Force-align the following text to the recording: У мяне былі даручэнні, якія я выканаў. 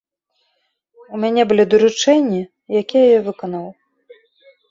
У 1.17 1.19
мяне 1.25 1.41
былі 1.51 1.65
даручэнні, 1.73 2.39
якія 2.81 3.03
я 3.03 3.19
выканаў. 3.27 3.65